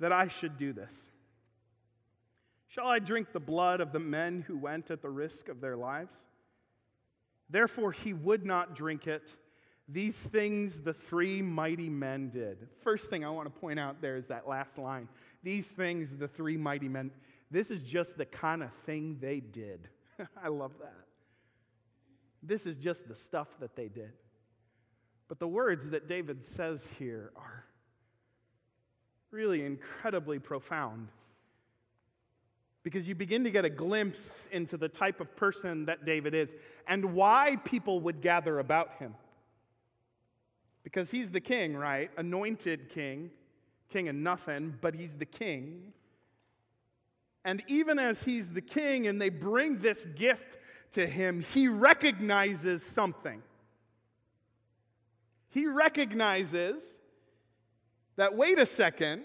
[0.01, 0.95] that I should do this.
[2.69, 5.77] Shall I drink the blood of the men who went at the risk of their
[5.77, 6.15] lives?
[7.49, 9.31] Therefore, he would not drink it.
[9.89, 12.69] These things the three mighty men did.
[12.81, 15.09] First thing I want to point out there is that last line.
[15.43, 17.13] These things the three mighty men.
[17.51, 19.89] This is just the kind of thing they did.
[20.43, 21.05] I love that.
[22.43, 24.13] This is just the stuff that they did.
[25.29, 27.65] But the words that David says here are
[29.31, 31.09] really incredibly profound
[32.83, 36.55] because you begin to get a glimpse into the type of person that David is
[36.87, 39.15] and why people would gather about him.
[40.87, 42.13] Because he's the king, right?
[42.17, 43.33] Anointed king,
[43.91, 45.93] king of nothing, but he's the king.
[47.45, 50.59] And even as he's the king and they bring this gift
[50.93, 53.43] to him, he recognizes something.
[55.49, 56.85] He recognizes
[58.15, 59.25] that, wait a second,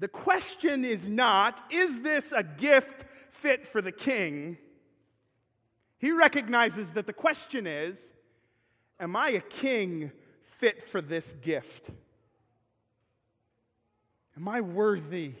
[0.00, 4.58] the question is not, is this a gift fit for the king?
[5.98, 8.12] He recognizes that the question is,
[9.00, 10.12] am I a king
[10.58, 11.90] fit for this gift?
[14.36, 15.34] Am I worthy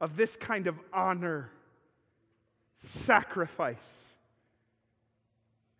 [0.00, 1.50] of this kind of honor,
[2.78, 4.04] sacrifice?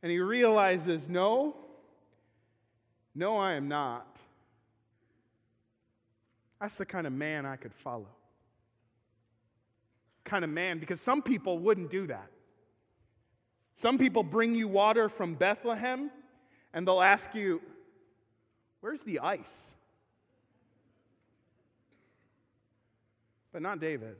[0.02, 1.56] And he realizes, no,
[3.14, 4.06] no, I am not.
[6.60, 8.08] That's the kind of man I could follow.
[10.24, 12.30] Kind of man, because some people wouldn't do that.
[13.76, 16.10] Some people bring you water from Bethlehem
[16.76, 17.60] and they'll ask you,
[18.80, 19.72] Where's the ice?
[23.50, 24.16] But not David.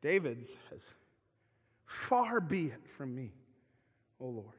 [0.00, 0.82] David says,
[1.84, 3.30] Far be it from me,
[4.18, 4.56] O Lord.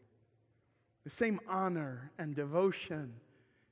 [1.04, 3.14] The same honor and devotion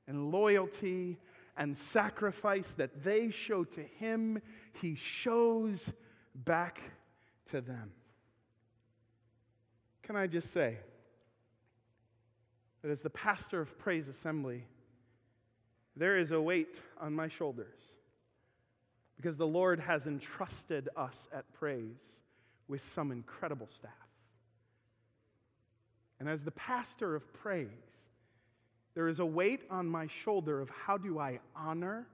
[0.08, 1.18] and loyalty
[1.56, 4.42] and sacrifice that they show to him,
[4.82, 5.88] he shows
[6.34, 6.82] back
[7.50, 7.92] to them.
[10.02, 10.78] Can I just say
[12.82, 14.64] that as the pastor of Praise Assembly,
[15.96, 17.76] there is a weight on my shoulders
[19.16, 21.98] because the Lord has entrusted us at Praise
[22.68, 23.92] with some incredible staff.
[26.18, 27.68] And as the pastor of Praise,
[28.94, 32.06] there is a weight on my shoulder of how do I honor,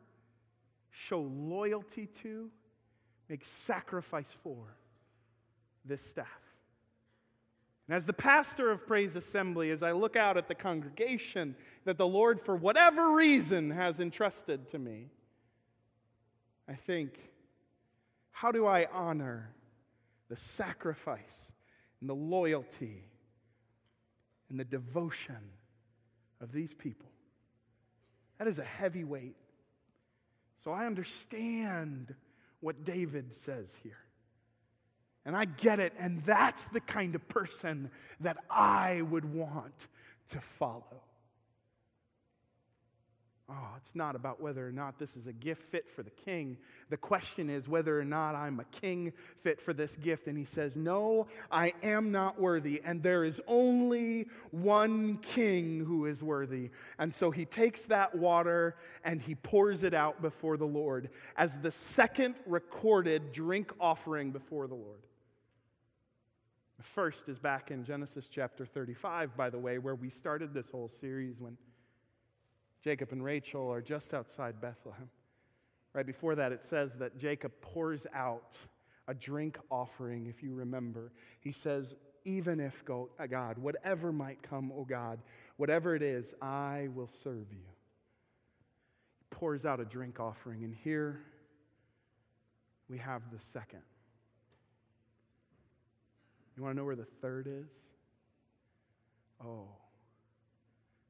[0.91, 2.51] show loyalty to,
[3.29, 4.77] make sacrifice for
[5.85, 6.27] this staff.
[7.89, 11.99] And as the pastor of Praise Assembly, as I look out at the congregation that
[11.99, 15.11] the Lord, for whatever reason, has entrusted to me,
[16.69, 17.19] I think,
[18.33, 19.51] how do I honor
[20.29, 21.53] the sacrifice
[22.01, 23.05] and the loyalty
[24.51, 25.53] and the devotion
[26.41, 27.09] of these people?
[28.39, 29.37] That is a heavy weight.
[30.65, 32.15] So I understand
[32.59, 34.06] what David says here.
[35.27, 35.93] And I get it.
[35.99, 39.89] And that's the kind of person that I would want
[40.31, 41.03] to follow.
[43.49, 46.57] Oh, it's not about whether or not this is a gift fit for the king.
[46.91, 50.27] The question is whether or not I'm a king fit for this gift.
[50.27, 52.81] And he says, No, I am not worthy.
[52.85, 56.71] And there is only one king who is worthy.
[56.99, 61.61] And so he takes that water and he pours it out before the Lord as
[61.61, 65.03] the second recorded drink offering before the Lord.
[66.77, 70.71] The first is back in Genesis chapter 35, by the way, where we started this
[70.71, 71.57] whole series when
[72.85, 75.09] Jacob and Rachel are just outside Bethlehem.
[75.95, 78.59] Right before that, it says that Jacob pours out
[79.09, 81.13] a drink offering, if you remember.
[81.41, 85.21] He says, Even if, uh, God, whatever might come, O God,
[85.57, 87.65] whatever it is, I will serve you.
[89.19, 91.23] He pours out a drink offering, and here
[92.91, 93.83] we have the second.
[96.57, 97.69] You want to know where the third is?
[99.45, 99.69] Oh,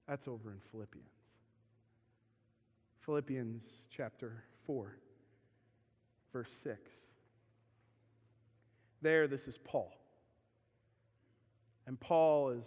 [0.09, 1.07] that's over in Philippians.
[3.01, 4.97] Philippians chapter 4,
[6.33, 6.81] verse 6.
[9.03, 9.93] There, this is Paul.
[11.87, 12.67] And Paul is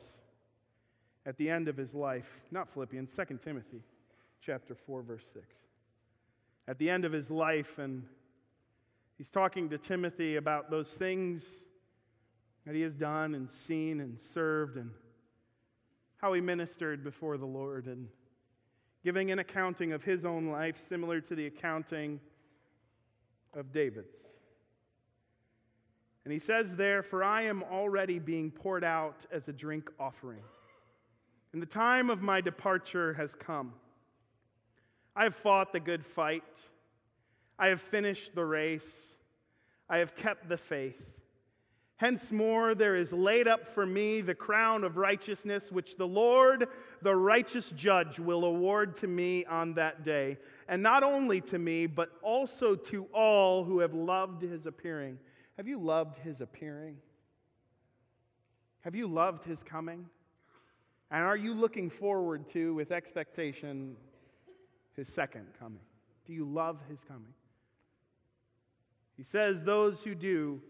[1.26, 3.82] at the end of his life, not Philippians, 2 Timothy
[4.42, 5.46] chapter 4, verse 6.
[6.70, 8.06] At the end of his life, and
[9.18, 11.44] he's talking to Timothy about those things
[12.66, 14.92] that he has done and seen and served and
[16.18, 17.86] how he ministered before the Lord.
[17.86, 18.10] And
[19.04, 22.20] giving an accounting of his own life similar to the accounting
[23.54, 24.18] of David's.
[26.24, 30.44] And he says there, For I am already being poured out as a drink offering,
[31.54, 33.74] and the time of my departure has come.
[35.16, 36.44] I have fought the good fight,
[37.58, 38.90] I have finished the race,
[39.90, 41.19] I have kept the faith.
[42.00, 46.70] Hence more, there is laid up for me the crown of righteousness, which the Lord,
[47.02, 50.38] the righteous judge, will award to me on that day.
[50.70, 55.20] And not only to me, but also to all who have loved his appearing.
[55.58, 57.00] Have you loved his appearing?
[58.86, 60.06] Have you loved his coming?
[61.12, 63.98] And are you looking forward to, with expectation,
[64.96, 65.82] his second coming?
[66.26, 67.34] Do you love his coming?
[69.18, 70.62] He says, Those who do,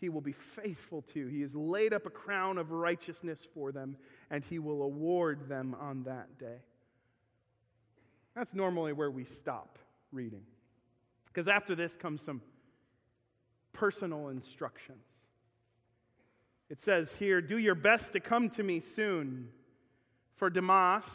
[0.00, 1.26] he will be faithful to.
[1.26, 3.96] He has laid up a crown of righteousness for them,
[4.30, 6.62] and he will award them on that day.
[8.34, 9.78] That's normally where we stop
[10.12, 10.42] reading.
[11.26, 12.40] Because after this comes some
[13.72, 15.04] personal instructions.
[16.70, 19.48] It says here, Do your best to come to me soon,
[20.34, 21.06] for Demas,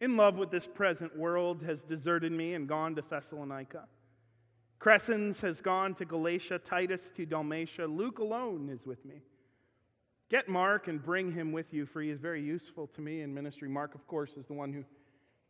[0.00, 3.84] in love with this present world, has deserted me and gone to Thessalonica.
[4.78, 7.86] Crescens has gone to Galatia, Titus to Dalmatia.
[7.86, 9.22] Luke alone is with me.
[10.28, 13.32] Get Mark and bring him with you, for he is very useful to me in
[13.32, 13.68] ministry.
[13.68, 14.84] Mark, of course, is the one who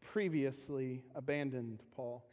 [0.00, 2.24] previously abandoned Paul.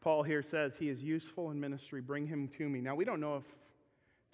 [0.00, 2.00] Paul here says he is useful in ministry.
[2.00, 2.80] Bring him to me.
[2.80, 3.44] Now, we don't know if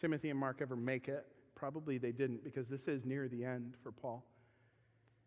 [0.01, 1.27] Timothy and Mark ever make it.
[1.55, 4.25] Probably they didn't, because this is near the end for Paul.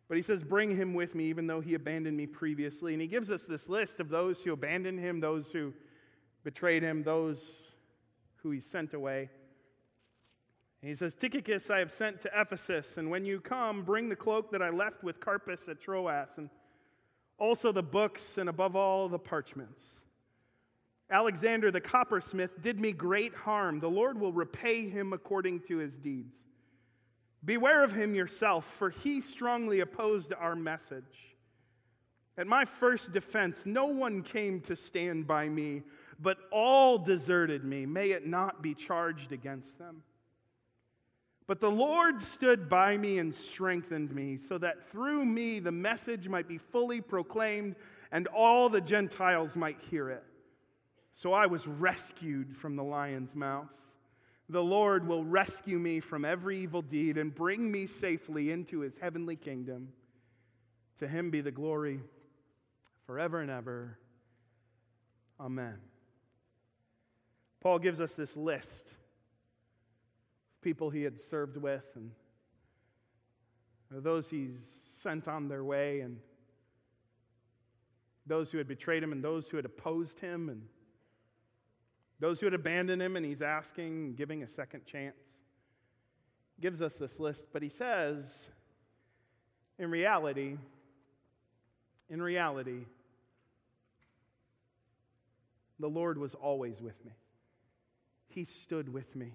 [0.07, 2.93] But he says, Bring him with me, even though he abandoned me previously.
[2.93, 5.74] And he gives us this list of those who abandoned him, those who
[6.43, 7.39] betrayed him, those
[8.37, 9.29] who he sent away.
[10.81, 14.51] he says, Tychicus I have sent to Ephesus, and when you come, bring the cloak
[14.51, 16.49] that I left with Carpus at Troas, and
[17.37, 19.81] also the books, and above all, the parchments.
[21.11, 23.81] Alexander the coppersmith did me great harm.
[23.81, 26.37] The Lord will repay him according to his deeds.
[27.43, 31.35] Beware of him yourself, for he strongly opposed our message.
[32.37, 35.83] At my first defense, no one came to stand by me,
[36.22, 37.86] but all deserted me.
[37.86, 40.03] May it not be charged against them.
[41.47, 46.30] But the Lord stood by me and strengthened me, so that through me the message
[46.30, 47.76] might be fully proclaimed
[48.11, 50.24] and all the Gentiles might hear it.
[51.13, 53.69] So I was rescued from the lion's mouth.
[54.49, 58.97] The Lord will rescue me from every evil deed and bring me safely into his
[58.97, 59.89] heavenly kingdom.
[60.99, 62.01] To him be the glory
[63.05, 63.97] forever and ever.
[65.39, 65.78] Amen.
[67.62, 72.12] Paul gives us this list of people he had served with and
[73.91, 74.57] those he's
[74.97, 76.18] sent on their way and
[78.26, 80.64] those who had betrayed him and those who had opposed him and
[82.20, 85.16] those who had abandoned him and he's asking giving a second chance.
[86.59, 88.39] Gives us this list but he says
[89.78, 90.57] in reality
[92.09, 92.86] in reality
[95.80, 97.12] the lord was always with me
[98.34, 99.34] he stood with me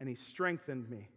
[0.00, 1.08] and He strengthened me.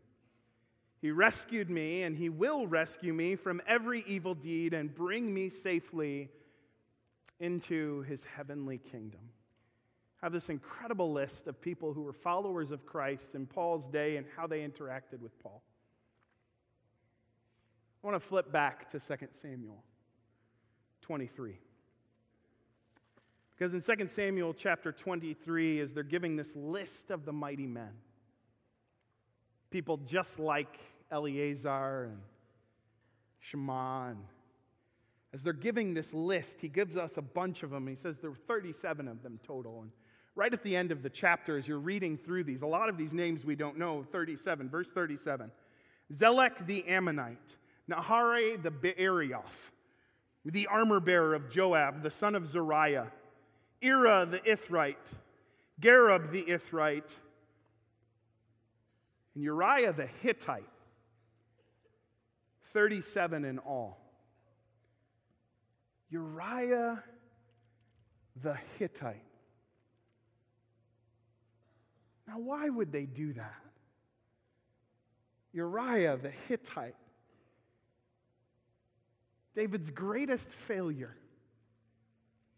[1.01, 5.49] He rescued me, and He will rescue me from every evil deed and bring me
[5.49, 6.29] safely
[7.39, 9.19] into His heavenly kingdom.
[10.21, 14.25] Have this incredible list of people who were followers of Christ in Paul's day and
[14.35, 15.61] how they interacted with Paul.
[18.03, 19.83] I want to flip back to 2 Samuel
[21.01, 21.57] 23.
[23.57, 27.89] Because in 2 Samuel chapter 23, as they're giving this list of the mighty men,
[29.71, 30.77] people just like
[31.11, 32.19] Eleazar and
[33.39, 34.09] Shammah.
[34.11, 34.23] And
[35.33, 37.87] as they're giving this list, he gives us a bunch of them.
[37.87, 39.81] He says there were 37 of them total.
[39.81, 39.91] And
[40.35, 42.97] right at the end of the chapter, as you're reading through these, a lot of
[42.97, 45.49] these names we don't know 37, verse 37.
[46.13, 47.57] Zelek the Ammonite,
[47.89, 49.71] Naharai the Beerioth,
[50.45, 53.11] the armor bearer of Joab, the son of Zeruiah,
[53.83, 54.95] Ira the Ithrite,
[55.79, 57.15] Gareb the Ithrite,
[59.35, 60.63] and Uriah the Hittite,
[62.73, 63.99] 37 in all.
[66.09, 67.03] Uriah
[68.41, 69.23] the Hittite.
[72.27, 73.61] Now, why would they do that?
[75.53, 76.95] Uriah the Hittite,
[79.55, 81.15] David's greatest failure,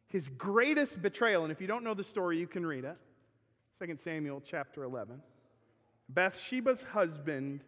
[0.10, 1.44] his greatest betrayal.
[1.44, 2.98] And if you don't know the story, you can read it.
[3.82, 5.22] 2 Samuel chapter 11.
[6.10, 7.64] Bathsheba's husband,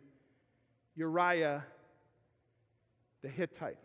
[0.95, 1.63] Uriah
[3.21, 3.77] the Hittite,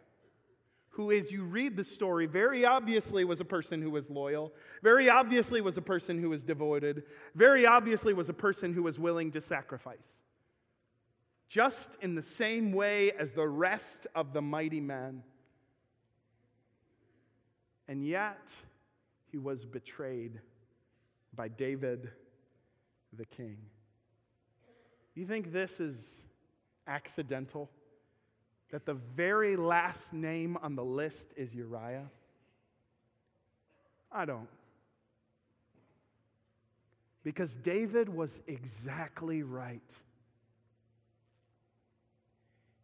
[0.90, 4.52] who, as you read the story, very obviously was a person who was loyal,
[4.82, 7.02] very obviously was a person who was devoted,
[7.34, 10.14] very obviously was a person who was willing to sacrifice.
[11.48, 15.22] Just in the same way as the rest of the mighty men.
[17.88, 18.48] And yet,
[19.30, 20.40] he was betrayed
[21.34, 22.10] by David
[23.12, 23.58] the king.
[25.14, 26.22] You think this is
[26.86, 27.70] accidental?
[28.70, 32.10] That the very last name on the list is Uriah?
[34.10, 34.48] I don't.
[37.22, 39.82] Because David was exactly right.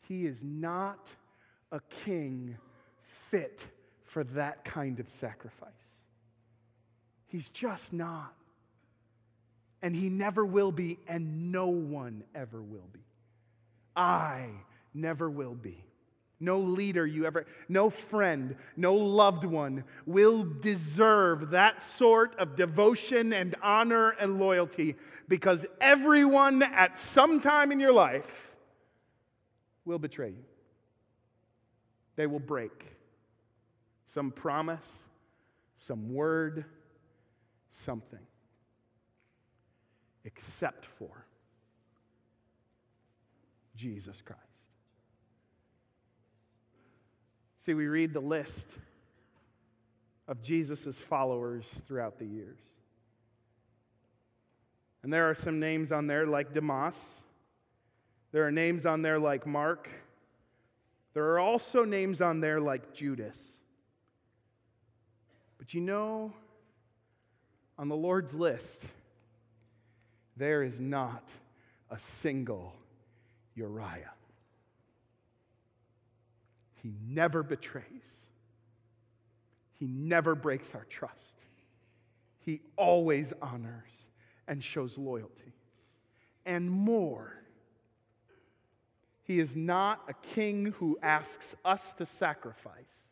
[0.08, 1.10] He is not
[1.70, 2.56] a king
[3.30, 3.66] fit
[4.12, 5.70] for that kind of sacrifice.
[7.28, 8.34] He's just not
[9.82, 13.00] and he never will be, and no one ever will be.
[13.96, 14.48] I
[14.94, 15.84] never will be.
[16.38, 23.32] No leader you ever, no friend, no loved one will deserve that sort of devotion
[23.32, 24.96] and honor and loyalty
[25.28, 28.54] because everyone at some time in your life
[29.84, 30.44] will betray you.
[32.16, 32.91] They will break
[34.14, 34.86] some promise,
[35.78, 36.64] some word,
[37.84, 38.18] something
[40.24, 41.26] except for
[43.76, 44.40] Jesus Christ.
[47.60, 48.68] See, we read the list
[50.28, 52.58] of Jesus' followers throughout the years.
[55.02, 56.98] And there are some names on there like Demas.
[58.30, 59.88] There are names on there like Mark.
[61.14, 63.51] There are also names on there like Judas.
[65.62, 66.32] But you know,
[67.78, 68.82] on the Lord's list,
[70.36, 71.22] there is not
[71.88, 72.74] a single
[73.54, 74.10] Uriah.
[76.82, 77.84] He never betrays,
[79.78, 81.34] he never breaks our trust.
[82.40, 83.92] He always honors
[84.48, 85.54] and shows loyalty.
[86.44, 87.40] And more,
[89.22, 93.10] he is not a king who asks us to sacrifice,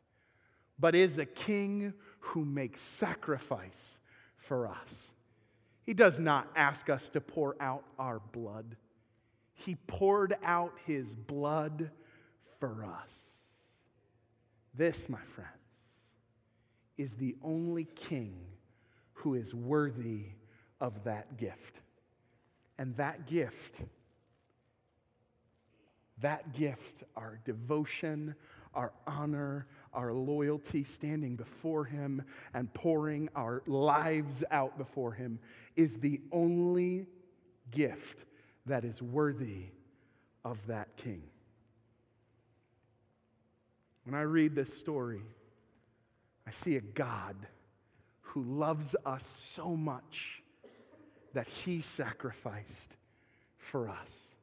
[0.80, 3.98] but is a king who makes sacrifice
[4.36, 5.10] for us.
[5.82, 8.76] He does not ask us to pour out our blood.
[9.54, 11.90] He poured out his blood
[12.58, 13.10] for us.
[14.74, 15.50] This, my friends,
[16.96, 18.36] is the only king
[19.14, 20.26] who is worthy
[20.80, 21.76] of that gift.
[22.78, 23.80] And that gift,
[26.20, 28.34] that gift, our devotion,
[28.74, 32.22] our honor, our loyalty, standing before Him
[32.54, 35.38] and pouring our lives out before Him,
[35.76, 37.06] is the only
[37.70, 38.24] gift
[38.66, 39.66] that is worthy
[40.44, 41.22] of that King.
[44.04, 45.22] When I read this story,
[46.46, 47.36] I see a God
[48.22, 50.42] who loves us so much
[51.32, 52.96] that he sacrificed
[53.56, 54.34] for us,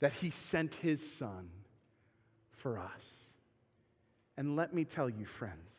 [0.00, 1.48] that he sent his son
[2.50, 3.23] for us.
[4.36, 5.70] And let me tell you, friends,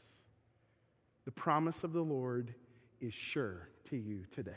[1.25, 2.53] the promise of the Lord
[3.01, 4.51] is sure to you today.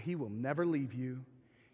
[0.00, 1.24] He will never leave you,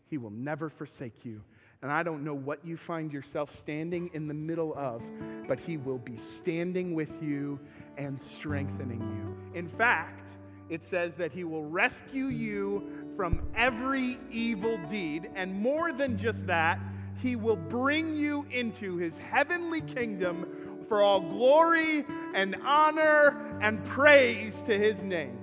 [0.08, 1.42] He will never forsake you.
[1.82, 5.02] And I don't know what you find yourself standing in the middle of,
[5.48, 7.58] but He will be standing with you
[7.98, 9.58] and strengthening you.
[9.58, 10.28] In fact,
[10.68, 15.28] it says that He will rescue you from every evil deed.
[15.34, 16.78] And more than just that,
[17.20, 24.60] He will bring you into His heavenly kingdom for all glory and honor and praise
[24.60, 25.38] to His name.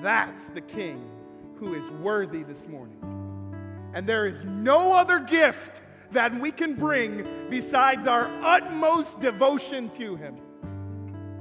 [0.00, 1.10] That's the King
[1.56, 3.90] who is worthy this morning.
[3.92, 5.82] And there is no other gift
[6.12, 10.36] that we can bring besides our utmost devotion to Him.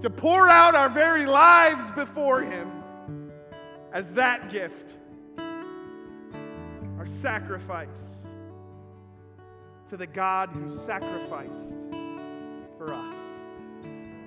[0.01, 2.72] To pour out our very lives before Him
[3.93, 4.97] as that gift,
[5.38, 8.11] our sacrifice
[9.92, 11.76] to the God who sacrificed
[12.78, 13.14] for us.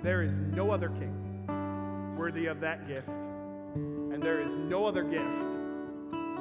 [0.02, 1.46] There is no other king
[2.18, 5.24] worthy of that gift, and there is no other gift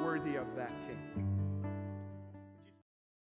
[0.04, 0.93] worthy of that king.